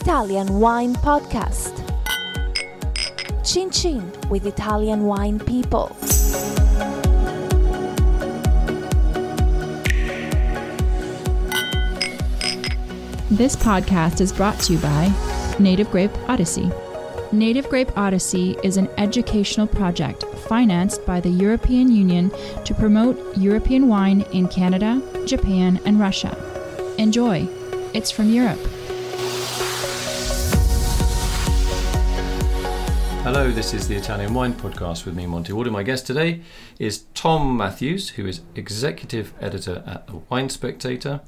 Italian 0.00 0.60
Wine 0.60 0.94
Podcast. 0.94 1.74
Chin 3.44 3.68
Chin 3.68 4.12
with 4.30 4.46
Italian 4.46 5.06
wine 5.06 5.40
people. 5.40 5.88
This 13.28 13.56
podcast 13.56 14.20
is 14.20 14.32
brought 14.32 14.60
to 14.60 14.74
you 14.74 14.78
by 14.78 15.12
Native 15.58 15.90
Grape 15.90 16.16
Odyssey. 16.28 16.70
Native 17.32 17.68
Grape 17.68 17.90
Odyssey 17.98 18.56
is 18.62 18.76
an 18.76 18.88
educational 18.98 19.66
project 19.66 20.22
financed 20.48 21.04
by 21.04 21.18
the 21.18 21.28
European 21.28 21.90
Union 21.90 22.30
to 22.64 22.72
promote 22.72 23.36
European 23.36 23.88
wine 23.88 24.20
in 24.32 24.46
Canada, 24.46 25.02
Japan, 25.26 25.80
and 25.84 25.98
Russia. 25.98 26.36
Enjoy! 26.98 27.48
It's 27.94 28.12
from 28.12 28.30
Europe. 28.30 28.60
Hello, 33.30 33.50
this 33.50 33.74
is 33.74 33.86
the 33.86 33.94
Italian 33.94 34.32
Wine 34.32 34.54
Podcast 34.54 35.04
with 35.04 35.14
me, 35.14 35.26
Monty 35.26 35.52
Waldin. 35.52 35.70
My 35.70 35.82
guest 35.82 36.06
today 36.06 36.40
is 36.78 37.04
Tom 37.12 37.58
Matthews, 37.58 38.08
who 38.08 38.26
is 38.26 38.40
executive 38.54 39.34
editor 39.38 39.84
at 39.86 40.06
The 40.06 40.22
Wine 40.30 40.48
Spectator. 40.48 41.20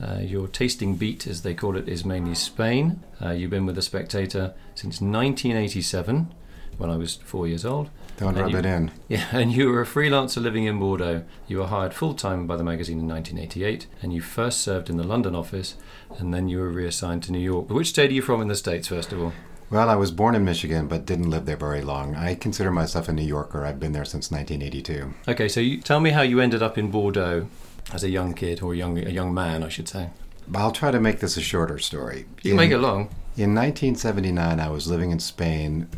Uh, 0.00 0.20
your 0.20 0.46
tasting 0.46 0.94
beat, 0.94 1.26
as 1.26 1.42
they 1.42 1.52
call 1.52 1.76
it, 1.76 1.88
is 1.88 2.04
mainly 2.04 2.36
Spain. 2.36 3.02
Uh, 3.20 3.30
you've 3.30 3.50
been 3.50 3.66
with 3.66 3.74
The 3.74 3.82
Spectator 3.82 4.54
since 4.76 5.00
1987, 5.00 6.32
when 6.78 6.90
I 6.90 6.96
was 6.96 7.16
four 7.16 7.48
years 7.48 7.64
old. 7.64 7.90
Don't 8.18 8.36
rub 8.36 8.52
you- 8.52 8.58
it 8.58 8.64
in. 8.64 8.92
Yeah, 9.08 9.26
and 9.32 9.50
you 9.50 9.68
were 9.68 9.82
a 9.82 9.86
freelancer 9.86 10.40
living 10.40 10.66
in 10.66 10.78
Bordeaux. 10.78 11.24
You 11.48 11.58
were 11.58 11.66
hired 11.66 11.92
full 11.92 12.14
time 12.14 12.46
by 12.46 12.56
the 12.56 12.62
magazine 12.62 13.00
in 13.00 13.08
1988, 13.08 13.88
and 14.00 14.12
you 14.12 14.20
first 14.20 14.60
served 14.60 14.88
in 14.88 14.96
the 14.96 15.02
London 15.02 15.34
office, 15.34 15.74
and 16.20 16.32
then 16.32 16.48
you 16.48 16.58
were 16.60 16.70
reassigned 16.70 17.24
to 17.24 17.32
New 17.32 17.40
York. 17.40 17.68
Which 17.68 17.88
state 17.88 18.10
are 18.10 18.14
you 18.14 18.22
from 18.22 18.40
in 18.40 18.46
the 18.46 18.54
States, 18.54 18.86
first 18.86 19.12
of 19.12 19.20
all? 19.20 19.32
Well, 19.72 19.88
I 19.88 19.96
was 19.96 20.10
born 20.10 20.34
in 20.34 20.44
Michigan, 20.44 20.86
but 20.86 21.06
didn't 21.06 21.30
live 21.30 21.46
there 21.46 21.56
very 21.56 21.80
long. 21.80 22.14
I 22.14 22.34
consider 22.34 22.70
myself 22.70 23.08
a 23.08 23.12
New 23.14 23.22
Yorker. 23.22 23.64
I've 23.64 23.80
been 23.80 23.92
there 23.92 24.04
since 24.04 24.30
1982. 24.30 25.14
Okay, 25.32 25.48
so 25.48 25.60
you, 25.60 25.80
tell 25.80 25.98
me 25.98 26.10
how 26.10 26.20
you 26.20 26.40
ended 26.40 26.62
up 26.62 26.76
in 26.76 26.90
Bordeaux 26.90 27.48
as 27.90 28.04
a 28.04 28.10
young 28.10 28.34
kid, 28.34 28.60
or 28.60 28.74
a 28.74 28.76
young, 28.76 28.98
a 28.98 29.08
young 29.08 29.32
man, 29.32 29.62
I 29.62 29.70
should 29.70 29.88
say. 29.88 30.10
I'll 30.54 30.72
try 30.72 30.90
to 30.90 31.00
make 31.00 31.20
this 31.20 31.38
a 31.38 31.40
shorter 31.40 31.78
story. 31.78 32.26
You 32.42 32.50
in, 32.50 32.58
make 32.58 32.70
it 32.70 32.80
long. 32.80 33.04
In 33.38 33.54
1979, 33.54 34.60
I 34.60 34.68
was 34.68 34.88
living 34.88 35.10
in 35.10 35.18
Spain 35.20 35.88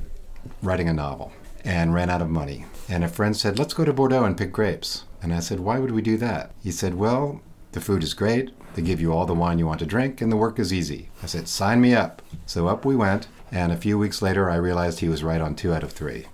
writing 0.62 0.88
a 0.88 0.92
novel 0.92 1.32
and 1.64 1.92
ran 1.92 2.10
out 2.10 2.22
of 2.22 2.30
money. 2.30 2.66
And 2.88 3.02
a 3.02 3.08
friend 3.08 3.36
said, 3.36 3.58
Let's 3.58 3.74
go 3.74 3.84
to 3.84 3.92
Bordeaux 3.92 4.22
and 4.22 4.38
pick 4.38 4.52
grapes. 4.52 5.02
And 5.20 5.34
I 5.34 5.40
said, 5.40 5.58
Why 5.58 5.80
would 5.80 5.90
we 5.90 6.00
do 6.00 6.16
that? 6.18 6.52
He 6.62 6.70
said, 6.70 6.94
Well, 6.94 7.40
the 7.74 7.80
food 7.80 8.02
is 8.02 8.14
great. 8.14 8.50
They 8.74 8.82
give 8.82 9.00
you 9.00 9.12
all 9.12 9.26
the 9.26 9.34
wine 9.34 9.58
you 9.58 9.66
want 9.66 9.80
to 9.80 9.86
drink, 9.86 10.20
and 10.20 10.32
the 10.32 10.36
work 10.36 10.58
is 10.58 10.72
easy. 10.72 11.10
I 11.22 11.26
said, 11.26 11.46
Sign 11.48 11.80
me 11.80 11.94
up. 11.94 12.22
So 12.46 12.66
up 12.66 12.84
we 12.84 12.96
went. 12.96 13.28
And 13.52 13.70
a 13.72 13.76
few 13.76 13.98
weeks 13.98 14.20
later, 14.22 14.50
I 14.50 14.56
realized 14.56 14.98
he 14.98 15.08
was 15.08 15.22
right 15.22 15.40
on 15.40 15.54
two 15.54 15.72
out 15.72 15.84
of 15.84 15.92
three. 15.92 16.26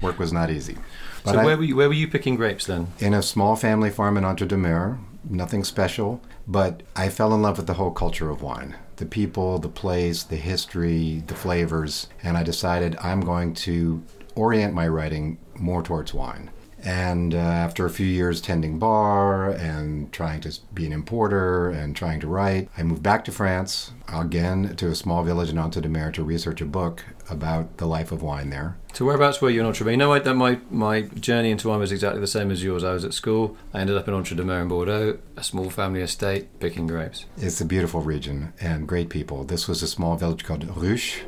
Work 0.00 0.18
was 0.18 0.32
not 0.32 0.50
easy. 0.50 0.76
But 1.24 1.34
so 1.34 1.38
I- 1.40 1.44
where 1.44 1.56
were 1.56 1.64
you? 1.64 1.76
Where 1.76 1.88
were 1.88 1.94
you 1.94 2.08
picking 2.08 2.36
grapes 2.36 2.66
then? 2.66 2.88
in 2.98 3.14
a 3.14 3.22
small 3.22 3.56
family 3.56 3.90
farm 3.90 4.16
in 4.16 4.24
Entre-Deux-Mers, 4.24 4.96
nothing 5.28 5.64
special, 5.64 6.20
but 6.46 6.82
I 6.94 7.08
fell 7.08 7.34
in 7.34 7.42
love 7.42 7.56
with 7.56 7.66
the 7.66 7.74
whole 7.74 7.90
culture 7.90 8.30
of 8.30 8.42
wine. 8.42 8.76
The 8.96 9.06
people, 9.06 9.58
the 9.58 9.68
place, 9.68 10.22
the 10.22 10.36
history, 10.36 11.22
the 11.26 11.34
flavors, 11.34 12.06
and 12.22 12.36
I 12.36 12.42
decided 12.42 12.96
I'm 13.02 13.20
going 13.20 13.54
to 13.54 14.02
orient 14.34 14.72
my 14.74 14.86
writing 14.88 15.38
more 15.56 15.82
towards 15.82 16.14
wine. 16.14 16.50
And 16.86 17.34
uh, 17.34 17.38
after 17.38 17.84
a 17.84 17.90
few 17.90 18.06
years 18.06 18.40
tending 18.40 18.78
bar 18.78 19.50
and 19.50 20.12
trying 20.12 20.40
to 20.42 20.56
be 20.72 20.86
an 20.86 20.92
importer 20.92 21.68
and 21.68 21.96
trying 21.96 22.20
to 22.20 22.28
write, 22.28 22.68
I 22.78 22.84
moved 22.84 23.02
back 23.02 23.24
to 23.24 23.32
France, 23.32 23.90
again 24.06 24.76
to 24.76 24.86
a 24.86 24.94
small 24.94 25.24
village 25.24 25.50
in 25.50 25.58
Entre-Deux-Mers 25.58 26.14
to 26.14 26.22
research 26.22 26.60
a 26.60 26.64
book 26.64 27.04
about 27.28 27.78
the 27.78 27.86
life 27.86 28.12
of 28.12 28.22
wine 28.22 28.50
there. 28.50 28.76
So 28.92 29.04
whereabouts 29.04 29.42
were 29.42 29.50
you 29.50 29.60
in 29.60 29.66
Entre? 29.66 29.90
You 29.90 29.96
know, 29.96 30.12
I, 30.12 30.20
that 30.20 30.34
my 30.34 30.60
my 30.70 31.02
journey 31.02 31.50
into 31.50 31.68
wine 31.68 31.80
was 31.80 31.90
exactly 31.90 32.20
the 32.20 32.26
same 32.28 32.52
as 32.52 32.62
yours. 32.62 32.84
I 32.84 32.92
was 32.92 33.04
at 33.04 33.12
school. 33.12 33.56
I 33.74 33.80
ended 33.80 33.96
up 33.96 34.06
in 34.06 34.14
Entre-Deux-Mers 34.14 34.62
in 34.62 34.68
Bordeaux, 34.68 35.18
a 35.36 35.42
small 35.42 35.68
family 35.70 36.02
estate, 36.02 36.60
picking 36.60 36.86
grapes. 36.86 37.26
It's 37.36 37.60
a 37.60 37.64
beautiful 37.64 38.00
region 38.00 38.52
and 38.60 38.86
great 38.86 39.10
people. 39.10 39.42
This 39.42 39.66
was 39.66 39.82
a 39.82 39.88
small 39.88 40.16
village 40.16 40.44
called 40.44 40.64
Ruch, 40.64 41.24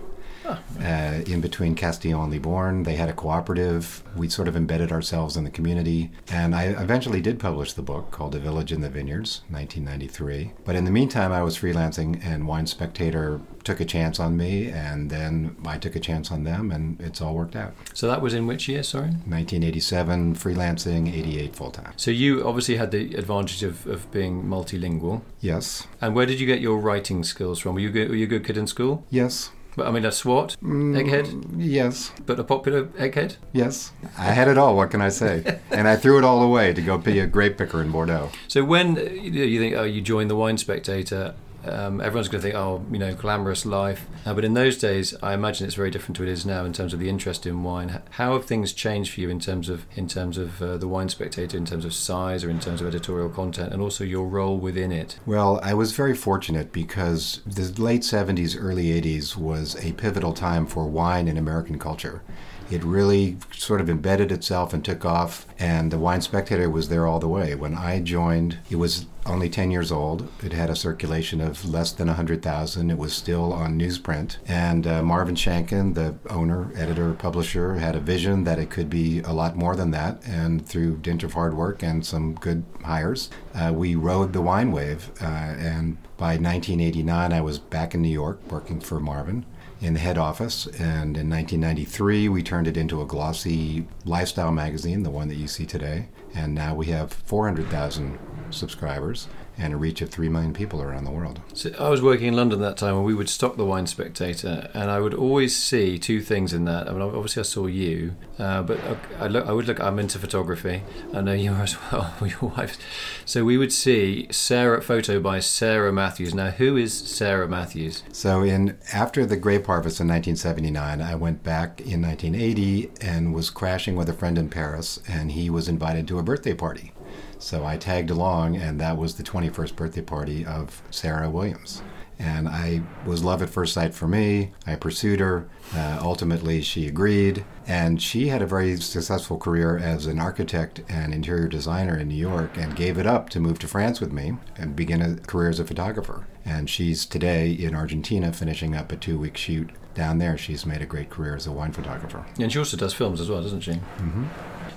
uh, 0.48 1.22
in 1.26 1.40
between 1.40 1.74
Castillon 1.74 2.24
and 2.24 2.32
Libourne. 2.32 2.82
They 2.84 2.96
had 2.96 3.08
a 3.08 3.12
cooperative. 3.12 4.02
We 4.16 4.28
sort 4.28 4.48
of 4.48 4.56
embedded 4.56 4.92
ourselves 4.92 5.36
in 5.36 5.44
the 5.44 5.50
community. 5.50 6.10
And 6.30 6.54
I 6.54 6.64
eventually 6.64 7.20
did 7.20 7.38
publish 7.38 7.72
the 7.72 7.82
book 7.82 8.10
called 8.10 8.34
A 8.34 8.38
Village 8.38 8.72
in 8.72 8.80
the 8.80 8.90
Vineyards, 8.90 9.42
1993. 9.50 10.52
But 10.64 10.76
in 10.76 10.84
the 10.84 10.90
meantime, 10.90 11.32
I 11.32 11.42
was 11.42 11.58
freelancing, 11.58 12.24
and 12.24 12.46
Wine 12.46 12.66
Spectator 12.66 13.40
took 13.64 13.80
a 13.80 13.84
chance 13.84 14.18
on 14.18 14.36
me, 14.36 14.68
and 14.68 15.10
then 15.10 15.56
I 15.66 15.76
took 15.78 15.94
a 15.94 16.00
chance 16.00 16.32
on 16.32 16.44
them, 16.44 16.70
and 16.70 17.00
it's 17.00 17.20
all 17.20 17.34
worked 17.34 17.56
out. 17.56 17.74
So 17.92 18.08
that 18.08 18.22
was 18.22 18.34
in 18.34 18.46
which 18.46 18.68
year? 18.68 18.82
Sorry. 18.82 19.08
1987, 19.08 20.34
freelancing, 20.36 21.12
88 21.12 21.54
full 21.54 21.70
time. 21.70 21.92
So 21.96 22.10
you 22.10 22.46
obviously 22.46 22.76
had 22.76 22.90
the 22.90 23.14
advantage 23.14 23.62
of, 23.62 23.86
of 23.86 24.10
being 24.10 24.44
multilingual. 24.44 25.22
Yes. 25.40 25.86
And 26.00 26.14
where 26.14 26.26
did 26.26 26.40
you 26.40 26.46
get 26.46 26.60
your 26.60 26.78
writing 26.78 27.24
skills 27.24 27.58
from? 27.58 27.74
Were 27.74 27.80
you 27.80 27.90
good, 27.90 28.08
were 28.08 28.16
you 28.16 28.24
a 28.24 28.28
good 28.28 28.44
kid 28.44 28.56
in 28.56 28.66
school? 28.66 29.04
Yes. 29.10 29.50
But 29.78 29.86
I 29.86 29.90
mean, 29.92 30.04
a 30.04 30.10
SWAT 30.12 30.56
egghead, 30.62 31.44
Yes. 31.56 32.10
but 32.26 32.38
a 32.40 32.44
popular 32.44 32.84
egghead. 32.98 33.36
Yes, 33.52 33.92
I 34.18 34.32
had 34.32 34.48
it 34.48 34.58
all. 34.58 34.76
What 34.76 34.90
can 34.90 35.00
I 35.00 35.08
say? 35.08 35.60
and 35.70 35.86
I 35.86 35.94
threw 35.96 36.18
it 36.18 36.24
all 36.24 36.42
away 36.42 36.74
to 36.74 36.82
go 36.82 36.98
be 36.98 37.20
a 37.20 37.26
grape 37.26 37.56
picker 37.58 37.80
in 37.80 37.90
Bordeaux. 37.92 38.30
So 38.48 38.64
when 38.64 38.98
uh, 38.98 39.02
you 39.02 39.44
you 39.44 39.60
think, 39.60 39.76
oh, 39.76 39.84
you 39.84 40.00
join 40.00 40.26
the 40.28 40.36
Wine 40.36 40.58
Spectator, 40.58 41.34
um, 41.64 42.00
everyone's 42.00 42.28
going 42.28 42.40
to 42.40 42.46
think, 42.48 42.54
oh, 42.54 42.84
you 42.90 42.98
know, 42.98 43.14
glamorous 43.14 43.66
life. 43.66 44.06
Uh, 44.24 44.34
but 44.34 44.44
in 44.44 44.54
those 44.54 44.78
days, 44.78 45.14
I 45.22 45.34
imagine 45.34 45.66
it's 45.66 45.74
very 45.74 45.90
different 45.90 46.16
to 46.16 46.22
it 46.22 46.28
is 46.28 46.46
now 46.46 46.64
in 46.64 46.72
terms 46.72 46.92
of 46.92 47.00
the 47.00 47.08
interest 47.08 47.46
in 47.46 47.62
wine. 47.62 48.00
How 48.10 48.34
have 48.34 48.44
things 48.44 48.72
changed 48.72 49.14
for 49.14 49.20
you 49.20 49.28
in 49.28 49.40
terms 49.40 49.68
of 49.68 49.84
in 49.96 50.08
terms 50.08 50.38
of 50.38 50.62
uh, 50.62 50.76
the 50.76 50.88
Wine 50.88 51.08
Spectator, 51.08 51.56
in 51.56 51.64
terms 51.64 51.84
of 51.84 51.92
size 51.92 52.44
or 52.44 52.50
in 52.50 52.60
terms 52.60 52.80
of 52.80 52.86
editorial 52.86 53.28
content, 53.28 53.72
and 53.72 53.82
also 53.82 54.04
your 54.04 54.26
role 54.26 54.58
within 54.58 54.92
it? 54.92 55.18
Well, 55.26 55.60
I 55.62 55.74
was 55.74 55.92
very 55.92 56.14
fortunate 56.14 56.72
because 56.72 57.40
the 57.46 57.70
late 57.80 58.02
70s, 58.02 58.56
early 58.58 58.86
80s 59.00 59.36
was 59.36 59.76
a 59.84 59.92
pivotal 59.92 60.32
time 60.32 60.66
for 60.66 60.86
wine 60.86 61.28
in 61.28 61.36
American 61.36 61.78
culture. 61.78 62.22
It 62.70 62.84
really 62.84 63.36
sort 63.52 63.80
of 63.80 63.88
embedded 63.88 64.30
itself 64.30 64.74
and 64.74 64.84
took 64.84 65.04
off, 65.04 65.46
and 65.58 65.90
the 65.90 65.98
Wine 65.98 66.20
Spectator 66.20 66.68
was 66.68 66.88
there 66.88 67.06
all 67.06 67.18
the 67.18 67.28
way. 67.28 67.54
When 67.54 67.74
I 67.74 68.00
joined, 68.00 68.58
it 68.70 68.76
was 68.76 69.06
only 69.28 69.48
10 69.48 69.70
years 69.70 69.92
old. 69.92 70.28
It 70.42 70.52
had 70.52 70.70
a 70.70 70.76
circulation 70.76 71.40
of 71.40 71.68
less 71.68 71.92
than 71.92 72.08
100,000. 72.08 72.90
It 72.90 72.98
was 72.98 73.12
still 73.12 73.52
on 73.52 73.78
newsprint. 73.78 74.38
And 74.46 74.86
uh, 74.86 75.02
Marvin 75.02 75.34
Shanken, 75.34 75.94
the 75.94 76.16
owner, 76.30 76.70
editor, 76.74 77.12
publisher, 77.14 77.74
had 77.74 77.94
a 77.94 78.00
vision 78.00 78.44
that 78.44 78.58
it 78.58 78.70
could 78.70 78.88
be 78.90 79.20
a 79.20 79.32
lot 79.32 79.56
more 79.56 79.76
than 79.76 79.90
that. 79.92 80.22
And 80.26 80.66
through 80.66 80.98
dint 80.98 81.22
of 81.22 81.34
hard 81.34 81.54
work 81.54 81.82
and 81.82 82.04
some 82.04 82.34
good 82.34 82.64
hires, 82.84 83.30
uh, 83.54 83.72
we 83.74 83.94
rode 83.94 84.32
the 84.32 84.42
wine 84.42 84.72
wave. 84.72 85.10
Uh, 85.20 85.24
and 85.24 85.98
by 86.16 86.36
1989, 86.36 87.32
I 87.32 87.40
was 87.40 87.58
back 87.58 87.94
in 87.94 88.02
New 88.02 88.08
York 88.08 88.40
working 88.50 88.80
for 88.80 88.98
Marvin 88.98 89.44
in 89.80 89.94
the 89.94 90.00
head 90.00 90.18
office. 90.18 90.66
And 90.66 91.16
in 91.16 91.30
1993, 91.30 92.28
we 92.28 92.42
turned 92.42 92.66
it 92.66 92.76
into 92.76 93.00
a 93.00 93.06
glossy 93.06 93.86
lifestyle 94.04 94.52
magazine, 94.52 95.02
the 95.02 95.10
one 95.10 95.28
that 95.28 95.36
you 95.36 95.48
see 95.48 95.66
today. 95.66 96.08
And 96.34 96.54
now 96.54 96.74
we 96.74 96.86
have 96.86 97.12
400,000 97.12 98.18
subscribers 98.54 99.28
and 99.58 99.74
a 99.74 99.76
reach 99.76 100.00
of 100.00 100.08
3 100.08 100.28
million 100.28 100.54
people 100.54 100.80
around 100.80 101.04
the 101.04 101.10
world. 101.10 101.40
So 101.52 101.70
I 101.78 101.88
was 101.88 102.00
working 102.00 102.28
in 102.28 102.36
London 102.36 102.62
at 102.62 102.68
that 102.68 102.76
time, 102.76 102.94
and 102.94 103.04
we 103.04 103.14
would 103.14 103.28
stock 103.28 103.56
the 103.56 103.64
Wine 103.64 103.86
Spectator, 103.86 104.70
and 104.72 104.90
I 104.90 105.00
would 105.00 105.14
always 105.14 105.56
see 105.56 105.98
two 105.98 106.20
things 106.20 106.52
in 106.52 106.64
that. 106.66 106.88
I 106.88 106.92
mean, 106.92 107.02
obviously 107.02 107.40
I 107.40 107.42
saw 107.42 107.66
you, 107.66 108.14
uh, 108.38 108.62
but 108.62 108.78
I, 109.18 109.26
look, 109.26 109.46
I 109.46 109.52
would 109.52 109.66
look. 109.66 109.80
I'm 109.80 109.98
into 109.98 110.18
photography. 110.18 110.82
I 111.12 111.20
know 111.20 111.32
you 111.32 111.52
are 111.52 111.62
as 111.62 111.76
well. 111.90 112.14
Your 112.20 112.50
wife. 112.56 112.78
So 113.24 113.44
we 113.44 113.58
would 113.58 113.72
see 113.72 114.28
Sara 114.30 114.80
photo 114.80 115.18
by 115.18 115.40
Sara 115.40 115.92
Matthews. 115.92 116.34
Now, 116.34 116.50
who 116.50 116.76
is 116.76 116.94
Sara 116.94 117.48
Matthews? 117.48 118.04
So 118.12 118.42
in 118.42 118.78
after 118.92 119.26
the 119.26 119.36
grape 119.36 119.66
harvest 119.66 120.00
in 120.00 120.08
1979, 120.08 121.00
I 121.00 121.14
went 121.16 121.42
back 121.42 121.80
in 121.80 122.02
1980 122.02 122.90
and 123.00 123.34
was 123.34 123.50
crashing 123.50 123.96
with 123.96 124.08
a 124.08 124.12
friend 124.12 124.38
in 124.38 124.48
Paris, 124.48 125.00
and 125.08 125.32
he 125.32 125.50
was 125.50 125.68
invited 125.68 126.06
to 126.08 126.18
a 126.18 126.22
birthday 126.22 126.54
party. 126.54 126.92
So 127.38 127.64
I 127.64 127.76
tagged 127.76 128.10
along, 128.10 128.56
and 128.56 128.80
that 128.80 128.96
was 128.96 129.14
the 129.14 129.22
21st 129.22 129.76
birthday 129.76 130.02
party 130.02 130.44
of 130.44 130.82
Sara 130.90 131.30
Williams. 131.30 131.82
And 132.18 132.48
I 132.48 132.82
was 133.06 133.22
love 133.22 133.42
at 133.42 133.48
first 133.48 133.74
sight 133.74 133.94
for 133.94 134.08
me. 134.08 134.50
I 134.66 134.74
pursued 134.74 135.20
her. 135.20 135.48
Uh, 135.72 136.00
ultimately, 136.02 136.62
she 136.62 136.88
agreed. 136.88 137.44
And 137.66 138.02
she 138.02 138.28
had 138.28 138.42
a 138.42 138.46
very 138.46 138.76
successful 138.80 139.38
career 139.38 139.78
as 139.78 140.06
an 140.06 140.18
architect 140.18 140.82
and 140.88 141.14
interior 141.14 141.46
designer 141.46 141.96
in 141.96 142.08
New 142.08 142.16
York 142.16 142.56
and 142.56 142.74
gave 142.74 142.98
it 142.98 143.06
up 143.06 143.28
to 143.30 143.40
move 143.40 143.60
to 143.60 143.68
France 143.68 144.00
with 144.00 144.10
me 144.12 144.32
and 144.56 144.74
begin 144.74 145.00
a 145.00 145.16
career 145.16 145.50
as 145.50 145.60
a 145.60 145.64
photographer. 145.64 146.26
And 146.44 146.68
she's 146.68 147.06
today 147.06 147.52
in 147.52 147.74
Argentina 147.76 148.32
finishing 148.32 148.74
up 148.74 148.90
a 148.90 148.96
two 148.96 149.18
week 149.18 149.36
shoot 149.36 149.70
down 149.94 150.18
there. 150.18 150.36
She's 150.36 150.66
made 150.66 150.82
a 150.82 150.86
great 150.86 151.10
career 151.10 151.36
as 151.36 151.46
a 151.46 151.52
wine 151.52 151.72
photographer. 151.72 152.26
And 152.40 152.50
she 152.50 152.58
also 152.58 152.76
does 152.76 152.94
films 152.94 153.20
as 153.20 153.30
well, 153.30 153.42
doesn't 153.42 153.60
she? 153.60 153.72
Mm-hmm. 153.72 154.24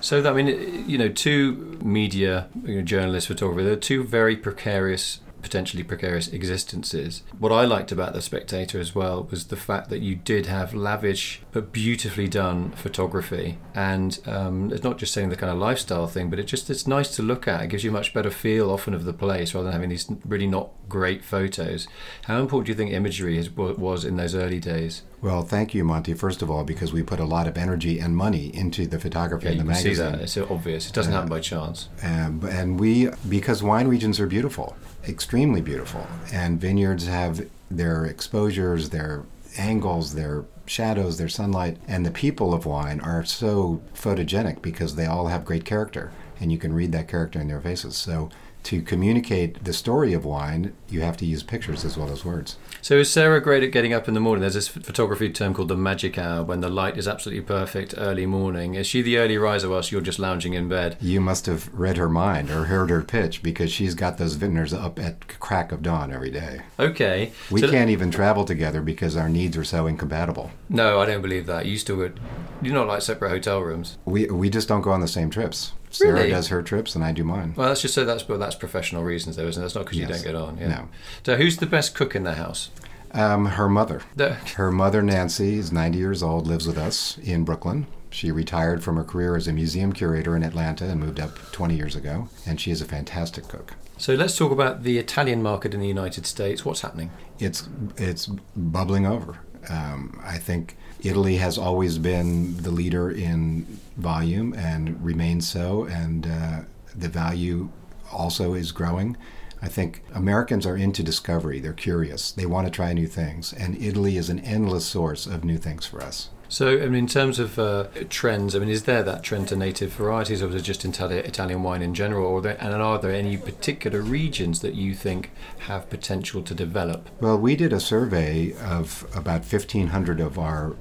So, 0.01 0.27
I 0.27 0.33
mean, 0.33 0.89
you 0.89 0.98
know, 0.98 1.09
two 1.09 1.80
media, 1.83 2.50
you 2.63 2.77
know, 2.77 2.81
journalists, 2.81 3.27
photographers, 3.27 3.65
they're 3.65 3.75
two 3.75 4.03
very 4.03 4.36
precarious 4.36 5.19
potentially 5.42 5.83
precarious 5.83 6.27
existences. 6.27 7.24
What 7.39 7.51
I 7.51 7.65
liked 7.65 7.92
about 7.92 8.13
The 8.13 8.21
Spectator 8.21 8.80
as 8.80 8.95
well 8.95 9.27
was 9.30 9.48
the 9.48 9.56
fact 9.56 9.89
that 9.89 10.00
you 10.00 10.15
did 10.15 10.45
have 10.45 10.74
lavish 10.74 11.42
but 11.51 11.71
beautifully 11.71 12.27
done 12.27 12.71
photography. 12.71 13.57
And 13.74 14.19
um, 14.25 14.71
it's 14.71 14.83
not 14.83 14.98
just 14.98 15.13
saying 15.13 15.30
the 15.30 15.36
kind 15.36 15.51
of 15.51 15.57
lifestyle 15.57 16.07
thing, 16.07 16.30
but 16.30 16.39
it 16.39 16.44
just 16.44 16.69
it's 16.69 16.88
nice 16.88 17.15
to 17.15 17.24
look 17.24 17.48
at. 17.48 17.63
It 17.63 17.68
gives 17.68 17.83
you 17.83 17.89
a 17.89 17.94
much 17.94 18.13
better 18.13 18.31
feel 18.31 18.69
often 18.69 18.94
of 18.94 19.06
the 19.06 19.13
place 19.13 19.53
rather 19.53 19.65
than 19.65 19.74
having 19.74 19.89
these 19.89 20.09
really 20.25 20.48
not 20.48 20.69
great 20.88 21.24
photos. 21.24 21.88
How 22.25 22.39
important 22.39 22.68
do 22.68 22.71
you 22.71 22.77
think 22.77 22.92
imagery 22.92 23.38
is, 23.38 23.50
was 23.50 24.06
in 24.06 24.18
those 24.18 24.36
early 24.36 24.59
days? 24.59 25.03
Well, 25.22 25.44
thank 25.44 25.76
you, 25.76 25.84
Monty. 25.84 26.16
First 26.16 26.42
of 26.42 26.50
all, 26.50 26.64
because 26.64 26.92
we 26.92 27.04
put 27.04 27.20
a 27.20 27.26
lot 27.26 27.48
of 27.48 27.56
energy 27.56 28.00
and 28.00 28.16
money 28.16 28.54
into 28.56 28.88
the 28.88 29.00
photography 29.00 29.46
yeah, 29.46 29.52
in 29.52 29.58
the 29.60 29.64
you 29.64 29.70
magazine. 29.70 29.96
See 29.96 30.02
that? 30.02 30.22
It's 30.22 30.38
obvious. 30.38 30.88
It 30.88 30.94
doesn't 30.94 31.14
uh, 31.14 31.18
happen 31.18 31.30
by 31.30 31.40
chance. 31.40 31.90
Um, 32.02 32.44
and 32.50 32.80
we, 32.80 33.10
because 33.30 33.62
wine 33.62 33.88
regions 33.88 34.20
are 34.20 34.26
beautiful, 34.26 34.76
extremely 35.08 35.62
beautiful, 35.62 36.08
and 36.34 36.60
vineyards 36.60 37.06
have 37.06 37.48
their 37.70 38.06
exposures, 38.06 38.90
their 38.90 39.24
angles, 39.58 40.16
their 40.16 40.46
shadows, 40.66 41.18
their 41.20 41.30
sunlight, 41.30 41.78
and 41.88 42.04
the 42.04 42.12
people 42.12 42.54
of 42.54 42.66
wine 42.66 43.00
are 43.02 43.24
so 43.24 43.82
photogenic 43.94 44.62
because 44.62 44.96
they 44.96 45.06
all 45.06 45.28
have 45.28 45.46
great 45.46 45.66
character, 45.66 46.12
and 46.40 46.52
you 46.52 46.58
can 46.58 46.74
read 46.74 46.92
that 46.94 47.08
character 47.08 47.40
in 47.40 47.48
their 47.48 47.62
faces. 47.62 47.96
So 47.96 48.30
to 48.63 48.81
communicate 48.81 49.63
the 49.63 49.74
story 49.74 50.13
of 50.13 50.25
wine, 50.25 50.74
you 50.90 51.02
have 51.02 51.18
to 51.18 51.25
use 51.25 51.44
pictures 51.44 51.84
as 51.84 51.98
well 51.98 52.12
as 52.12 52.24
words. 52.24 52.58
So 52.81 52.96
is 52.96 53.12
Sara 53.12 53.42
great 53.42 53.63
at 53.63 53.72
getting 53.72 53.94
up 53.94 54.08
in 54.08 54.13
the 54.13 54.19
morning? 54.19 54.42
There's 54.42 54.54
this 54.54 54.68
photography 54.68 55.30
term 55.30 55.54
called 55.54 55.68
the 55.68 55.78
magic 55.78 56.18
hour 56.18 56.44
when 56.44 56.62
the 56.62 56.69
light 56.69 56.98
is 56.98 57.08
absolutely 57.08 57.44
perfect 57.44 57.94
early 57.98 58.25
morning. 58.25 58.75
Is 58.75 58.88
she 58.88 59.02
the 59.02 59.18
early 59.18 59.38
riser 59.38 59.69
whilst 59.69 59.92
you're 59.92 60.02
just 60.02 60.19
lounging 60.19 60.54
in 60.54 60.68
bed? 60.68 60.98
You 61.00 61.22
must 61.22 61.46
have 61.46 61.74
read 61.74 61.98
her 61.98 62.10
mind 62.10 62.50
or 62.50 62.66
heard 62.66 62.90
her 62.90 63.02
pitch 63.02 63.44
because 63.44 63.72
she's 63.72 63.96
got 63.96 64.18
those 64.18 64.36
vintners 64.36 64.74
up 64.74 65.00
at 65.00 65.40
crack 65.40 65.72
of 65.72 65.81
dawn 65.81 66.12
every 66.12 66.31
day. 66.31 66.62
Okay. 66.80 67.31
We 67.50 67.62
so 67.62 67.69
can't 67.69 67.90
even 67.90 68.12
travel 68.12 68.46
together 68.46 68.81
because 68.81 69.16
our 69.16 69.30
needs 69.30 69.58
are 69.58 69.63
so 69.63 69.88
incompatible. 69.88 70.52
No, 70.69 71.00
I 71.00 71.06
don't 71.06 71.22
believe 71.22 71.46
that. 71.46 71.66
You 71.66 71.78
still 71.78 71.98
would. 71.98 72.19
You're 72.62 72.75
not 72.75 72.88
like 72.88 73.02
separate 73.02 73.30
hotel 73.30 73.60
rooms. 73.62 73.98
We 74.06 74.25
we 74.28 74.50
just 74.50 74.68
don't 74.68 74.81
go 74.81 74.92
on 74.92 75.02
the 75.02 75.08
same 75.08 75.30
trips. 75.30 75.74
Sara 75.92 76.14
really? 76.14 76.30
does 76.30 76.48
her 76.48 76.62
trips 76.62 76.96
and 76.96 77.04
I 77.04 77.12
do 77.12 77.24
mine. 77.24 77.54
Well, 77.56 77.68
that's 77.68 77.82
just 77.82 77.94
so 77.94 78.06
that's 78.06 78.24
but 78.24 78.40
that's 78.40 78.56
professional 78.56 79.04
reasons 79.04 79.36
though, 79.36 79.48
isn't 79.48 79.62
it? 79.62 79.66
That's 79.66 79.76
not 79.76 79.86
because 79.86 80.00
yes. 80.00 80.10
you 80.10 80.16
don't 80.16 80.24
get 80.24 80.36
on. 80.36 80.58
Yeah. 80.58 80.68
No. 80.68 80.90
So 81.26 81.36
who's 81.36 81.58
the 81.58 81.66
best 81.66 81.96
cook 81.96 82.16
in 82.16 82.24
the 82.24 82.36
house? 82.36 82.70
Um, 83.14 83.46
her 83.46 83.68
mother. 83.68 84.02
The- 84.16 84.36
her 84.56 84.72
mother, 84.72 85.02
Nancy, 85.02 85.58
is 85.58 85.72
90 85.72 85.98
years 85.98 86.24
old, 86.24 86.48
lives 86.48 86.66
with 86.66 86.78
us 86.78 87.18
in 87.18 87.44
Brooklyn. 87.44 87.88
She 88.10 88.32
retired 88.32 88.84
from 88.84 88.98
her 88.98 89.04
career 89.04 89.36
as 89.36 89.48
a 89.48 89.54
museum 89.54 89.94
curator 89.94 90.36
in 90.36 90.44
Atlanta 90.44 90.86
and 90.86 91.00
moved 91.00 91.20
up 91.20 91.38
20 91.52 91.76
years 91.76 91.96
ago, 91.96 92.28
and 92.46 92.60
she 92.60 92.72
is 92.72 92.82
a 92.82 92.86
fantastic 92.86 93.48
cook. 93.48 93.74
So 93.98 94.16
let's 94.16 94.36
talk 94.36 94.52
about 94.52 94.84
the 94.84 94.98
Italian 94.98 95.44
market 95.44 95.74
in 95.74 95.80
the 95.80 95.88
United 95.88 96.26
States. 96.26 96.66
What's 96.66 96.82
happening? 96.82 97.12
It's 97.40 97.70
it's 97.98 98.28
bubbling 98.56 99.06
over. 99.06 99.40
Um, 99.70 100.20
I 100.24 100.38
think 100.38 100.76
Italy 101.03 101.38
has 101.38 101.57
always 101.57 101.98
been 101.98 102.57
the 102.57 102.71
leader 102.71 103.09
in 103.09 103.80
volume 103.98 104.53
and 104.53 105.03
remains 105.03 105.50
so, 105.50 105.86
and 105.86 106.27
uh, 106.27 106.62
the 106.95 107.09
value 107.09 107.69
also 108.12 108.53
is 108.53 108.71
growing. 108.71 109.18
I 109.62 109.68
think 109.68 110.03
Americans 110.13 110.65
are 110.65 110.75
into 110.75 111.03
discovery. 111.03 111.59
They're 111.59 111.74
curious. 111.74 112.31
They 112.31 112.48
want 112.48 112.65
to 112.68 112.71
try 112.71 112.94
new 112.94 113.07
things. 113.07 113.53
And 113.53 113.81
Italy 113.81 114.18
is 114.18 114.30
an 114.30 114.39
endless 114.39 114.86
source 114.86 115.27
of 115.27 115.44
new 115.44 115.57
things 115.57 115.86
for 115.86 116.01
us. 116.01 116.30
So, 116.50 116.81
I 116.81 116.88
mean, 116.88 116.95
in 116.95 117.07
terms 117.07 117.39
of 117.39 117.57
uh, 117.57 117.88
trends, 118.09 118.56
I 118.56 118.59
mean, 118.59 118.68
is 118.68 118.83
there 118.83 119.03
that 119.03 119.24
trend 119.24 119.48
to 119.50 119.56
native 119.56 119.94
varieties, 119.94 120.42
or 120.42 120.50
is 120.50 120.56
it 120.56 120.63
just 120.63 120.83
Italian 120.83 121.63
wine 121.63 121.81
in 121.81 121.94
general? 121.94 122.25
Or 122.25 122.42
there, 122.42 122.57
and 122.59 122.74
are 122.74 123.00
there 123.00 123.13
any 123.13 123.38
particular 123.38 124.01
regions 124.01 124.59
that 124.59 124.74
you 124.74 124.94
think 124.94 125.31
have 125.59 125.89
potential 125.89 126.42
to 126.42 126.53
develop? 126.53 127.07
Well, 127.21 127.38
we 127.38 127.56
did 127.56 127.71
a 127.71 127.80
survey 127.80 128.53
of 128.62 129.07
about 129.15 129.45
1,500 129.45 130.19
of 130.19 130.38
our 130.38 130.75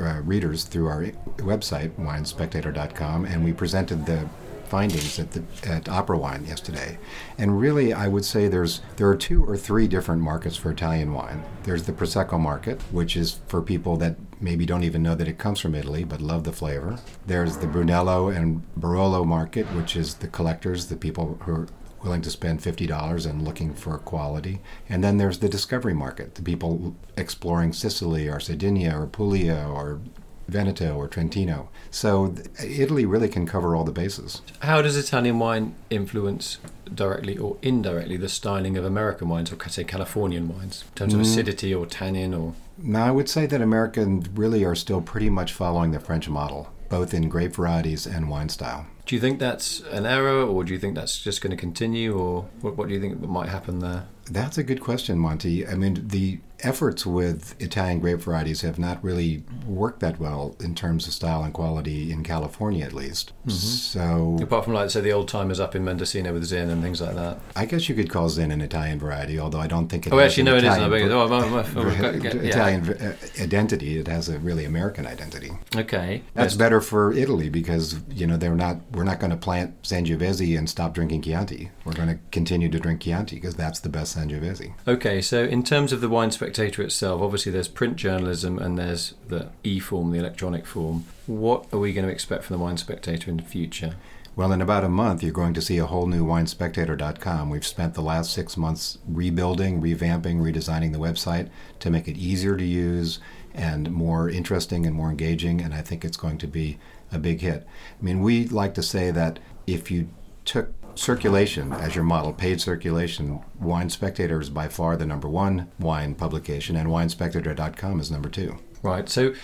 uh, 0.00 0.20
readers 0.22 0.64
through 0.64 0.88
our 0.88 1.04
website, 1.38 1.90
winespectator.com, 1.92 3.24
and 3.24 3.44
we 3.44 3.52
presented 3.52 4.06
the 4.06 4.28
findings 4.66 5.18
at 5.18 5.30
the 5.32 5.40
at 5.68 5.84
OperaWine 5.84 6.46
yesterday, 6.46 6.98
and 7.38 7.60
really 7.60 7.92
I 7.92 8.08
would 8.08 8.24
say 8.24 8.48
there's 8.48 8.80
there 8.96 9.08
are 9.08 9.16
two 9.16 9.44
or 9.44 9.56
three 9.56 9.86
different 9.86 10.22
markets 10.22 10.56
for 10.56 10.70
Italian 10.70 11.12
wine. 11.12 11.44
There's 11.62 11.84
the 11.84 11.92
prosecco 11.92 12.38
market, 12.38 12.80
which 12.90 13.16
is 13.16 13.40
for 13.46 13.62
people 13.62 13.96
that 13.98 14.16
maybe 14.40 14.66
don't 14.66 14.82
even 14.82 15.02
know 15.02 15.14
that 15.14 15.28
it 15.28 15.38
comes 15.38 15.60
from 15.60 15.74
Italy 15.74 16.04
but 16.04 16.20
love 16.20 16.44
the 16.44 16.52
flavor. 16.52 16.98
There's 17.26 17.58
the 17.58 17.66
Brunello 17.66 18.28
and 18.28 18.62
Barolo 18.78 19.24
market, 19.24 19.66
which 19.66 19.96
is 19.96 20.14
the 20.14 20.28
collectors, 20.28 20.86
the 20.86 20.96
people 20.96 21.38
who 21.42 21.52
are 21.52 21.68
willing 22.02 22.22
to 22.22 22.30
spend 22.30 22.60
$50 22.60 23.28
and 23.28 23.42
looking 23.42 23.74
for 23.74 23.98
quality. 23.98 24.60
And 24.88 25.02
then 25.02 25.18
there's 25.18 25.38
the 25.38 25.48
discovery 25.48 25.94
market, 25.94 26.34
the 26.34 26.42
people 26.42 26.94
exploring 27.16 27.72
Sicily 27.72 28.28
or 28.28 28.40
Sardinia 28.40 28.98
or 28.98 29.06
Puglia 29.06 29.66
or 29.68 30.00
Veneto 30.48 30.96
or 30.96 31.08
Trentino. 31.08 31.68
So 31.90 32.34
Italy 32.62 33.04
really 33.04 33.28
can 33.28 33.46
cover 33.46 33.74
all 33.74 33.84
the 33.84 33.92
bases. 33.92 34.42
How 34.60 34.82
does 34.82 34.96
Italian 34.96 35.38
wine 35.38 35.74
influence 35.90 36.58
directly 36.92 37.36
or 37.36 37.56
indirectly 37.62 38.16
the 38.16 38.28
styling 38.28 38.76
of 38.76 38.84
American 38.84 39.28
wines 39.28 39.52
or 39.52 39.68
say 39.68 39.84
Californian 39.84 40.48
wines 40.48 40.84
in 40.88 40.94
terms 40.94 41.14
of 41.14 41.20
mm. 41.20 41.24
acidity 41.24 41.74
or 41.74 41.86
tannin 41.86 42.32
or? 42.32 42.54
No, 42.78 43.00
I 43.00 43.10
would 43.10 43.28
say 43.28 43.46
that 43.46 43.60
Americans 43.60 44.28
really 44.34 44.64
are 44.64 44.74
still 44.74 45.00
pretty 45.00 45.30
much 45.30 45.52
following 45.52 45.92
the 45.92 46.00
French 46.00 46.28
model, 46.28 46.72
both 46.88 47.14
in 47.14 47.28
grape 47.28 47.54
varieties 47.54 48.06
and 48.06 48.28
wine 48.28 48.48
style. 48.48 48.86
Do 49.06 49.14
you 49.14 49.20
think 49.20 49.38
that's 49.38 49.80
an 49.92 50.04
error, 50.04 50.42
or 50.42 50.64
do 50.64 50.72
you 50.72 50.80
think 50.80 50.96
that's 50.96 51.22
just 51.22 51.40
going 51.40 51.52
to 51.52 51.56
continue, 51.56 52.18
or 52.18 52.46
what, 52.60 52.76
what 52.76 52.88
do 52.88 52.94
you 52.94 53.00
think 53.00 53.20
might 53.20 53.48
happen 53.48 53.78
there? 53.78 54.08
That's 54.30 54.58
a 54.58 54.64
good 54.64 54.80
question, 54.80 55.18
Monty. 55.18 55.66
I 55.66 55.76
mean, 55.76 56.08
the 56.08 56.40
efforts 56.60 57.04
with 57.04 57.60
Italian 57.60 58.00
grape 58.00 58.20
varieties 58.20 58.62
have 58.62 58.78
not 58.78 59.02
really 59.02 59.42
worked 59.66 60.00
that 60.00 60.18
well 60.18 60.56
in 60.60 60.74
terms 60.74 61.06
of 61.06 61.12
style 61.12 61.42
and 61.42 61.52
quality 61.52 62.10
in 62.10 62.22
California, 62.22 62.84
at 62.84 62.92
least. 62.92 63.32
Mm-hmm. 63.40 63.50
So, 63.50 64.38
apart 64.42 64.64
from 64.64 64.74
like 64.74 64.90
say 64.90 65.00
the 65.00 65.12
old 65.12 65.28
timers 65.28 65.60
up 65.60 65.74
in 65.74 65.84
Mendocino 65.84 66.32
with 66.32 66.44
Zin 66.44 66.70
and 66.70 66.82
things 66.82 67.00
like 67.00 67.14
that. 67.14 67.38
I 67.54 67.66
guess 67.66 67.88
you 67.88 67.94
could 67.94 68.10
call 68.10 68.28
Zin 68.28 68.50
an 68.50 68.60
Italian 68.60 68.98
variety, 68.98 69.38
although 69.38 69.60
I 69.60 69.66
don't 69.66 69.88
think 69.88 70.06
it. 70.06 70.12
Oh, 70.12 70.18
actually, 70.18 70.44
no, 70.44 70.56
Italian 70.56 70.92
it 70.92 70.96
isn't. 70.96 71.12
Oh, 71.12 71.28
my, 71.28 71.48
my, 71.48 71.84
my, 71.84 72.08
Italian 72.08 72.88
uh, 72.90 73.16
identity. 73.40 73.98
It 73.98 74.08
has 74.08 74.28
a 74.28 74.38
really 74.38 74.64
American 74.64 75.06
identity. 75.06 75.52
Okay, 75.74 76.22
that's 76.34 76.54
yes. 76.54 76.58
better 76.58 76.80
for 76.80 77.12
Italy 77.12 77.48
because 77.48 78.00
you 78.10 78.26
know 78.26 78.36
they're 78.36 78.54
not. 78.54 78.78
We're 78.92 79.04
not 79.04 79.20
going 79.20 79.30
to 79.30 79.36
plant 79.36 79.82
Sangiovese 79.82 80.56
and 80.56 80.68
stop 80.68 80.94
drinking 80.94 81.22
Chianti. 81.22 81.70
We're 81.84 81.94
going 81.94 82.08
to 82.08 82.18
continue 82.30 82.68
to 82.68 82.78
drink 82.78 83.02
Chianti 83.02 83.36
because 83.36 83.54
that's 83.54 83.80
the 83.80 83.88
best 83.88 84.16
Sangiovese. 84.16 84.74
Okay, 84.86 85.20
so 85.20 85.44
in 85.44 85.62
terms 85.62 85.92
of 85.92 86.00
the 86.00 86.08
wine 86.08 86.30
spectator 86.46 86.82
itself, 86.82 87.20
obviously 87.20 87.50
there's 87.50 87.66
print 87.66 87.96
journalism 87.96 88.56
and 88.56 88.78
there's 88.78 89.14
the 89.26 89.48
e 89.64 89.80
form, 89.80 90.12
the 90.12 90.18
electronic 90.18 90.64
form. 90.64 91.04
What 91.26 91.66
are 91.72 91.78
we 91.80 91.92
going 91.92 92.06
to 92.06 92.12
expect 92.12 92.44
from 92.44 92.56
the 92.56 92.62
Wine 92.62 92.76
Spectator 92.76 93.28
in 93.32 93.38
the 93.38 93.42
future? 93.42 93.96
Well, 94.36 94.52
in 94.52 94.60
about 94.60 94.84
a 94.84 94.88
month, 94.88 95.24
you're 95.24 95.32
going 95.32 95.54
to 95.54 95.60
see 95.60 95.78
a 95.78 95.86
whole 95.86 96.06
new 96.06 96.24
winespectator.com. 96.24 97.50
We've 97.50 97.66
spent 97.66 97.94
the 97.94 98.02
last 98.02 98.32
six 98.32 98.56
months 98.56 98.98
rebuilding, 99.08 99.82
revamping, 99.82 100.36
redesigning 100.36 100.92
the 100.92 101.00
website 101.00 101.48
to 101.80 101.90
make 101.90 102.06
it 102.06 102.16
easier 102.16 102.56
to 102.56 102.64
use 102.64 103.18
and 103.52 103.90
more 103.90 104.30
interesting 104.30 104.86
and 104.86 104.94
more 104.94 105.10
engaging, 105.10 105.60
and 105.60 105.74
I 105.74 105.80
think 105.80 106.04
it's 106.04 106.18
going 106.18 106.38
to 106.38 106.46
be 106.46 106.78
a 107.10 107.18
big 107.18 107.40
hit. 107.40 107.66
I 108.00 108.04
mean, 108.04 108.20
we 108.20 108.46
like 108.46 108.74
to 108.74 108.82
say 108.84 109.10
that 109.10 109.40
if 109.66 109.90
you 109.90 110.10
took 110.44 110.72
circulation 110.96 111.72
as 111.72 111.94
your 111.94 112.04
model, 112.04 112.32
paid 112.32 112.60
circulation, 112.60 113.40
Wine 113.60 113.90
Spectator 113.90 114.40
is 114.40 114.50
by 114.50 114.68
far 114.68 114.96
the 114.96 115.06
number 115.06 115.28
one 115.28 115.70
wine 115.78 116.14
publication, 116.14 116.76
and 116.76 116.88
winespectator.com 116.88 118.00
is 118.00 118.10
number 118.10 118.28
two. 118.28 118.58
Right. 118.82 119.08
So, 119.08 119.34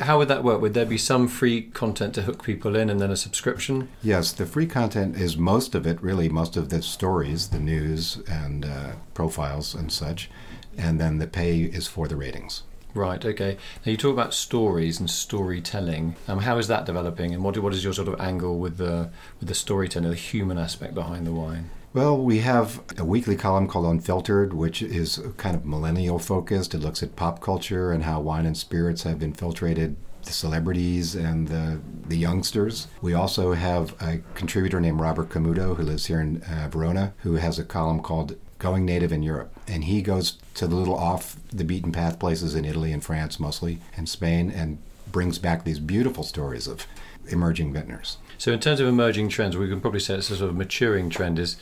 how 0.00 0.18
would 0.18 0.28
that 0.28 0.42
work? 0.42 0.60
Would 0.60 0.74
there 0.74 0.86
be 0.86 0.96
some 0.96 1.28
free 1.28 1.62
content 1.62 2.14
to 2.14 2.22
hook 2.22 2.42
people 2.42 2.76
in 2.76 2.88
and 2.88 3.00
then 3.00 3.10
a 3.10 3.16
subscription? 3.16 3.88
Yes, 4.02 4.32
the 4.32 4.46
free 4.46 4.66
content 4.66 5.16
is 5.16 5.36
most 5.36 5.74
of 5.74 5.86
it, 5.86 6.02
really, 6.02 6.28
most 6.28 6.56
of 6.56 6.70
the 6.70 6.80
stories, 6.80 7.48
the 7.48 7.58
news, 7.58 8.22
and 8.28 8.64
uh, 8.64 8.92
profiles 9.12 9.74
and 9.74 9.92
such. 9.92 10.30
And 10.78 11.00
then 11.00 11.18
the 11.18 11.26
pay 11.26 11.60
is 11.60 11.88
for 11.88 12.08
the 12.08 12.16
ratings. 12.16 12.62
Right. 12.94 13.24
Okay. 13.24 13.56
Now 13.84 13.92
you 13.92 13.96
talk 13.96 14.12
about 14.12 14.34
stories 14.34 14.98
and 14.98 15.08
storytelling. 15.08 16.16
Um, 16.26 16.40
how 16.40 16.58
is 16.58 16.68
that 16.68 16.86
developing, 16.86 17.32
and 17.34 17.44
what 17.44 17.56
what 17.58 17.72
is 17.72 17.84
your 17.84 17.92
sort 17.92 18.08
of 18.08 18.20
angle 18.20 18.58
with 18.58 18.78
the 18.78 19.10
with 19.38 19.48
the 19.48 19.54
storytelling, 19.54 20.10
the 20.10 20.16
human 20.16 20.58
aspect 20.58 20.94
behind 20.94 21.26
the 21.26 21.32
wine? 21.32 21.70
Well, 21.92 22.16
we 22.16 22.38
have 22.38 22.80
a 22.98 23.04
weekly 23.04 23.34
column 23.34 23.66
called 23.66 23.86
Unfiltered, 23.86 24.52
which 24.52 24.80
is 24.80 25.20
kind 25.36 25.56
of 25.56 25.64
millennial 25.64 26.20
focused. 26.20 26.72
It 26.72 26.78
looks 26.78 27.02
at 27.02 27.16
pop 27.16 27.40
culture 27.40 27.90
and 27.90 28.04
how 28.04 28.20
wine 28.20 28.46
and 28.46 28.56
spirits 28.56 29.02
have 29.02 29.24
infiltrated 29.24 29.96
the 30.24 30.32
celebrities 30.32 31.16
and 31.16 31.48
the, 31.48 31.80
the 32.06 32.16
youngsters. 32.16 32.86
We 33.02 33.14
also 33.14 33.54
have 33.54 34.00
a 34.00 34.20
contributor 34.34 34.80
named 34.80 35.00
Robert 35.00 35.30
Camuto, 35.30 35.76
who 35.76 35.82
lives 35.82 36.06
here 36.06 36.20
in 36.20 36.42
uh, 36.42 36.68
Verona, 36.70 37.14
who 37.18 37.34
has 37.34 37.58
a 37.58 37.64
column 37.64 38.00
called 38.00 38.36
Going 38.58 38.84
Native 38.84 39.10
in 39.10 39.24
Europe. 39.24 39.52
And 39.70 39.84
he 39.84 40.02
goes 40.02 40.36
to 40.54 40.66
the 40.66 40.74
little 40.74 40.96
off 40.96 41.36
the 41.50 41.64
beaten 41.64 41.92
path 41.92 42.18
places 42.18 42.54
in 42.56 42.64
Italy 42.64 42.92
and 42.92 43.04
France 43.04 43.38
mostly, 43.38 43.78
and 43.96 44.08
Spain, 44.08 44.50
and 44.50 44.78
brings 45.12 45.38
back 45.38 45.64
these 45.64 45.78
beautiful 45.78 46.24
stories 46.24 46.66
of 46.66 46.86
emerging 47.28 47.72
vintners. 47.72 48.18
So, 48.38 48.52
in 48.52 48.60
terms 48.60 48.80
of 48.80 48.88
emerging 48.88 49.28
trends, 49.28 49.56
we 49.56 49.68
can 49.68 49.80
probably 49.80 50.00
say 50.00 50.14
it's 50.14 50.30
a 50.30 50.36
sort 50.36 50.50
of 50.50 50.56
maturing 50.56 51.10
trend, 51.10 51.38
is 51.38 51.56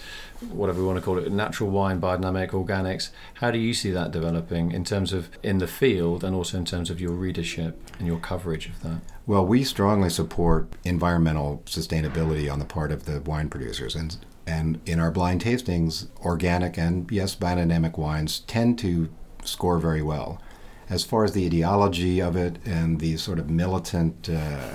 whatever 0.49 0.81
we 0.81 0.87
want 0.87 0.99
to 0.99 1.05
call 1.05 1.19
it, 1.19 1.31
natural 1.33 1.71
wine, 1.71 2.01
biodynamic, 2.01 2.51
organics. 2.51 3.11
How 3.35 3.51
do 3.51 3.59
you 3.59 3.75
see 3.75 3.91
that 3.91 4.13
developing 4.13 4.71
in 4.71 4.85
terms 4.85 5.13
of 5.13 5.29
in 5.43 5.59
the 5.59 5.67
field 5.67 6.23
and 6.23 6.37
also 6.37 6.57
in 6.57 6.65
terms 6.65 6.89
of 6.89 7.01
your 7.01 7.11
readership 7.11 7.81
and 7.99 8.07
your 8.07 8.21
coverage 8.21 8.69
of 8.69 8.81
that? 8.85 9.01
Well, 9.27 9.45
we 9.45 9.65
strongly 9.65 10.09
support 10.09 10.69
environmental 10.85 11.63
sustainability 11.67 12.51
on 12.51 12.61
the 12.61 12.65
part 12.65 12.93
of 12.93 13.05
the 13.05 13.21
wine 13.21 13.51
producers. 13.51 13.97
And, 13.97 14.17
and 14.49 14.81
in 14.87 14.99
our 14.99 15.11
blind 15.11 15.45
tastings, 15.45 16.07
organic 16.25 16.79
and, 16.79 17.11
yes, 17.11 17.37
biodynamic 17.37 17.99
wines 17.99 18.41
tend 18.41 18.79
to 18.79 19.11
score 19.45 19.79
very 19.79 20.03
well. 20.03 20.41
As 20.89 21.05
far 21.05 21.25
as 21.25 21.33
the 21.33 21.45
ideology 21.45 22.21
of 22.21 22.35
it 22.35 22.57
and 22.65 22.99
the 22.99 23.19
sort 23.19 23.39
of 23.39 23.51
militant 23.51 24.31
uh, 24.31 24.71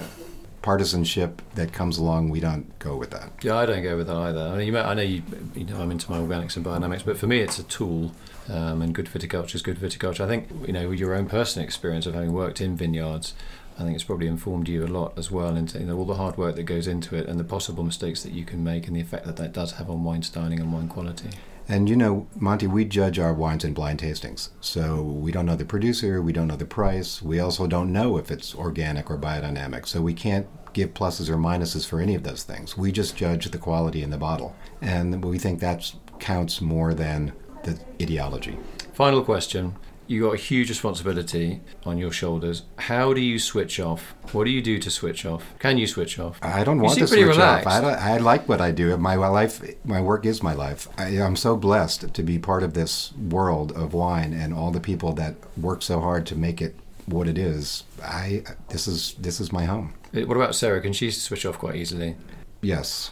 partisanship 0.61 1.41
that 1.55 1.73
comes 1.73 1.97
along, 1.97 2.29
we 2.29 2.39
don't 2.39 2.77
go 2.77 2.95
with 2.95 3.09
that. 3.09 3.31
Yeah, 3.41 3.55
I 3.57 3.65
don't 3.65 3.81
go 3.81 3.97
with 3.97 4.07
that 4.07 4.15
either. 4.15 4.41
I, 4.41 4.57
mean, 4.57 4.67
you 4.67 4.77
I 4.77 4.93
know 4.93 5.01
you, 5.01 5.23
you 5.55 5.65
know 5.65 5.77
I'm 5.81 5.89
into 5.89 6.09
my 6.11 6.19
organics 6.19 6.55
and 6.55 6.63
biodynamics, 6.63 7.03
but 7.03 7.17
for 7.17 7.25
me, 7.25 7.39
it's 7.39 7.57
a 7.57 7.63
tool, 7.63 8.11
um, 8.49 8.83
and 8.83 8.93
good 8.93 9.07
viticulture 9.07 9.55
is 9.55 9.63
good 9.63 9.77
viticulture. 9.77 10.21
I 10.21 10.27
think 10.27 10.49
you 10.67 10.73
know 10.73 10.91
your 10.91 11.15
own 11.15 11.27
personal 11.27 11.65
experience 11.65 12.05
of 12.05 12.13
having 12.13 12.31
worked 12.31 12.61
in 12.61 12.77
vineyards. 12.77 13.33
I 13.77 13.83
think 13.83 13.95
it's 13.95 14.03
probably 14.03 14.27
informed 14.27 14.69
you 14.69 14.85
a 14.85 14.87
lot 14.87 15.17
as 15.17 15.31
well 15.31 15.55
into 15.55 15.79
you 15.79 15.85
know, 15.85 15.97
all 15.97 16.05
the 16.05 16.15
hard 16.15 16.37
work 16.37 16.55
that 16.55 16.63
goes 16.63 16.87
into 16.87 17.15
it 17.15 17.27
and 17.27 17.39
the 17.39 17.43
possible 17.43 17.83
mistakes 17.83 18.23
that 18.23 18.31
you 18.31 18.45
can 18.45 18.63
make 18.63 18.87
and 18.87 18.95
the 18.95 19.01
effect 19.01 19.25
that 19.25 19.37
that 19.37 19.53
does 19.53 19.73
have 19.73 19.89
on 19.89 20.03
wine 20.03 20.21
styling 20.21 20.59
and 20.59 20.71
wine 20.71 20.87
quality. 20.87 21.29
And 21.67 21.89
you 21.89 21.95
know, 21.95 22.27
Monty, 22.35 22.67
we 22.67 22.85
judge 22.85 23.19
our 23.19 23.33
wines 23.33 23.63
in 23.63 23.73
blind 23.73 23.99
tastings. 23.99 24.49
So 24.59 25.01
we 25.01 25.31
don't 25.31 25.45
know 25.45 25.55
the 25.55 25.65
producer, 25.65 26.21
we 26.21 26.33
don't 26.33 26.47
know 26.47 26.55
the 26.55 26.65
price, 26.65 27.21
we 27.21 27.39
also 27.39 27.67
don't 27.67 27.93
know 27.93 28.17
if 28.17 28.29
it's 28.29 28.53
organic 28.53 29.09
or 29.09 29.17
biodynamic. 29.17 29.87
So 29.87 30.01
we 30.01 30.13
can't 30.13 30.47
give 30.73 30.93
pluses 30.93 31.29
or 31.29 31.37
minuses 31.37 31.87
for 31.87 31.99
any 31.99 32.15
of 32.15 32.23
those 32.23 32.43
things. 32.43 32.77
We 32.77 32.91
just 32.91 33.15
judge 33.15 33.45
the 33.45 33.57
quality 33.57 34.03
in 34.03 34.09
the 34.09 34.17
bottle. 34.17 34.55
And 34.81 35.23
we 35.23 35.39
think 35.39 35.59
that 35.61 35.93
counts 36.19 36.61
more 36.61 36.93
than 36.93 37.33
the 37.63 37.79
ideology. 38.01 38.57
Final 38.93 39.23
question 39.23 39.75
you 40.07 40.21
got 40.23 40.33
a 40.33 40.37
huge 40.37 40.69
responsibility 40.69 41.61
on 41.85 41.97
your 41.97 42.11
shoulders. 42.11 42.63
How 42.77 43.13
do 43.13 43.21
you 43.21 43.39
switch 43.39 43.79
off? 43.79 44.15
What 44.31 44.45
do 44.45 44.51
you 44.51 44.61
do 44.61 44.77
to 44.79 44.89
switch 44.89 45.25
off? 45.25 45.53
Can 45.59 45.77
you 45.77 45.87
switch 45.87 46.19
off? 46.19 46.39
I 46.41 46.63
don't 46.63 46.79
want 46.79 46.99
to 46.99 47.07
switch 47.07 47.21
relaxed. 47.21 47.67
off. 47.67 47.83
I, 47.83 48.15
I, 48.15 48.17
like 48.17 48.47
what 48.49 48.61
I 48.61 48.71
do. 48.71 48.95
My 48.97 49.15
life, 49.15 49.61
my 49.85 50.01
work 50.01 50.25
is 50.25 50.43
my 50.43 50.53
life. 50.53 50.87
I, 50.97 51.09
am 51.09 51.35
so 51.35 51.55
blessed 51.55 52.13
to 52.13 52.23
be 52.23 52.37
part 52.37 52.63
of 52.63 52.73
this 52.73 53.13
world 53.13 53.71
of 53.73 53.93
wine 53.93 54.33
and 54.33 54.53
all 54.53 54.71
the 54.71 54.79
people 54.79 55.13
that 55.13 55.35
work 55.57 55.81
so 55.81 55.99
hard 55.99 56.25
to 56.27 56.35
make 56.35 56.61
it 56.61 56.75
what 57.05 57.27
it 57.27 57.37
is. 57.37 57.83
I 58.03 58.43
this 58.69 58.87
is 58.87 59.15
this 59.19 59.39
is 59.39 59.51
my 59.51 59.65
home. 59.65 59.93
Uh, 60.15 60.21
what 60.21 60.37
about 60.37 60.55
Sara? 60.55 60.81
Can 60.81 60.93
she 60.93 61.11
switch 61.11 61.45
off 61.45 61.57
quite 61.57 61.75
easily? 61.75 62.15
Yes. 62.61 63.11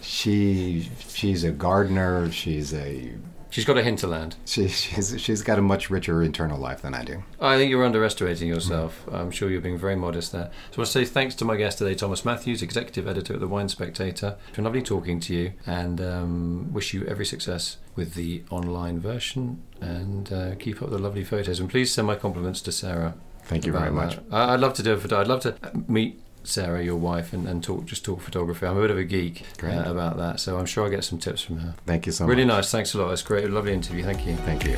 She 0.00 0.90
she's 1.08 1.44
a 1.44 1.52
gardener. 1.52 2.30
She's 2.32 2.74
a 2.74 3.12
She's 3.50 3.64
got 3.64 3.76
a 3.76 3.82
hinterland. 3.82 4.36
She, 4.44 4.68
she's, 4.68 5.20
she's 5.20 5.42
got 5.42 5.58
a 5.58 5.62
much 5.62 5.90
richer 5.90 6.22
internal 6.22 6.58
life 6.58 6.82
than 6.82 6.94
I 6.94 7.04
do. 7.04 7.22
I 7.40 7.56
think 7.56 7.70
you're 7.70 7.84
underestimating 7.84 8.48
yourself. 8.48 9.04
Mm-hmm. 9.06 9.14
I'm 9.16 9.30
sure 9.30 9.50
you're 9.50 9.60
being 9.60 9.78
very 9.78 9.96
modest 9.96 10.32
there. 10.32 10.50
So 10.70 10.76
I 10.76 10.78
want 10.78 10.86
to 10.86 10.92
say 10.92 11.04
thanks 11.04 11.34
to 11.36 11.44
my 11.44 11.56
guest 11.56 11.78
today, 11.78 11.94
Thomas 11.94 12.24
Matthews, 12.24 12.62
executive 12.62 13.08
editor 13.08 13.34
at 13.34 13.40
the 13.40 13.48
Wine 13.48 13.68
Spectator. 13.68 14.36
It's 14.48 14.56
been 14.56 14.64
lovely 14.64 14.82
talking 14.82 15.20
to 15.20 15.34
you 15.34 15.52
and 15.66 16.00
um, 16.00 16.72
wish 16.72 16.94
you 16.94 17.04
every 17.06 17.26
success 17.26 17.78
with 17.96 18.14
the 18.14 18.44
online 18.50 19.00
version 19.00 19.62
and 19.80 20.32
uh, 20.32 20.54
keep 20.54 20.80
up 20.80 20.90
the 20.90 20.98
lovely 20.98 21.24
photos. 21.24 21.58
And 21.60 21.68
please 21.68 21.92
send 21.92 22.06
my 22.06 22.14
compliments 22.14 22.60
to 22.62 22.72
Sara. 22.72 23.14
Thank 23.44 23.66
you 23.66 23.72
very 23.72 23.90
much. 23.90 24.18
I'd 24.30 24.60
love 24.60 24.74
to 24.74 24.82
do 24.82 24.92
it. 24.92 25.00
for 25.00 25.12
I'd 25.14 25.26
love 25.26 25.40
to 25.40 25.56
meet 25.88 26.20
Sara, 26.42 26.82
your 26.82 26.96
wife, 26.96 27.32
and, 27.32 27.48
and 27.48 27.62
talk 27.62 27.84
just 27.84 28.04
talk 28.04 28.20
photography. 28.20 28.66
I'm 28.66 28.76
a 28.76 28.80
bit 28.80 28.90
of 28.90 28.98
a 28.98 29.04
geek 29.04 29.44
uh, 29.62 29.84
about 29.86 30.16
that, 30.16 30.40
so 30.40 30.58
I'm 30.58 30.66
sure 30.66 30.84
I'll 30.84 30.90
get 30.90 31.04
some 31.04 31.18
tips 31.18 31.42
from 31.42 31.58
her. 31.58 31.74
Thank 31.86 32.06
you 32.06 32.12
so 32.12 32.24
really 32.24 32.44
much. 32.44 32.48
Really 32.48 32.56
nice. 32.56 32.70
Thanks 32.70 32.94
a 32.94 32.98
lot. 32.98 33.12
It's 33.12 33.22
great. 33.22 33.44
A 33.44 33.48
lovely 33.48 33.72
interview. 33.72 34.04
Thank 34.04 34.26
you. 34.26 34.36
Thank 34.36 34.64
you. 34.64 34.76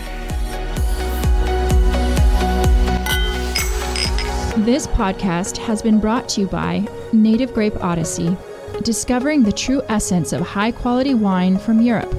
This 4.64 4.86
podcast 4.86 5.56
has 5.56 5.82
been 5.82 5.98
brought 5.98 6.28
to 6.30 6.42
you 6.42 6.46
by 6.46 6.86
Native 7.12 7.54
Grape 7.54 7.82
Odyssey, 7.82 8.36
discovering 8.82 9.42
the 9.42 9.50
true 9.50 9.82
essence 9.88 10.32
of 10.32 10.42
high 10.42 10.72
quality 10.72 11.14
wine 11.14 11.58
from 11.58 11.80
Europe. 11.80 12.12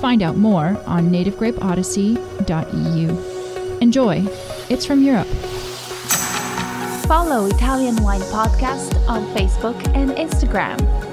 Find 0.00 0.22
out 0.22 0.36
more 0.36 0.80
on 0.86 1.10
nativegrapeodyssey.eu. 1.10 3.78
Enjoy. 3.80 4.24
It's 4.70 4.86
from 4.86 5.02
Europe. 5.02 5.28
Follow 7.06 7.44
Italian 7.44 7.96
Wine 7.96 8.22
Podcast 8.22 8.96
on 9.06 9.26
Facebook 9.34 9.76
and 9.94 10.10
Instagram. 10.12 11.03